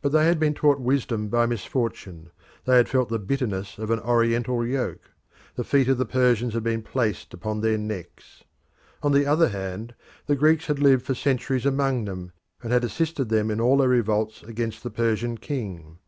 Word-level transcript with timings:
But 0.00 0.12
they 0.12 0.24
had 0.24 0.40
been 0.40 0.54
taught 0.54 0.80
wisdom 0.80 1.28
by 1.28 1.44
misfortune; 1.44 2.30
they 2.64 2.76
had 2.78 2.88
felt 2.88 3.10
the 3.10 3.18
bitterness 3.18 3.76
of 3.78 3.90
an 3.90 4.00
Oriental 4.00 4.66
yoke; 4.66 5.10
the 5.56 5.62
feet 5.62 5.90
of 5.90 5.98
the 5.98 6.06
Persians 6.06 6.54
had 6.54 6.62
been 6.62 6.80
placed 6.80 7.34
upon 7.34 7.60
their 7.60 7.76
necks. 7.76 8.44
On 9.02 9.12
the 9.12 9.26
other 9.26 9.48
hand, 9.50 9.94
the 10.24 10.36
Greeks 10.36 10.68
had 10.68 10.78
lived 10.78 11.04
for 11.04 11.14
centuries 11.14 11.66
among 11.66 12.06
them, 12.06 12.32
and 12.62 12.72
had 12.72 12.82
assisted 12.82 13.28
them 13.28 13.50
in 13.50 13.60
all 13.60 13.76
their 13.76 13.90
revolts 13.90 14.42
against 14.42 14.82
the 14.82 14.90
Persian 14.90 15.36
king. 15.36 15.98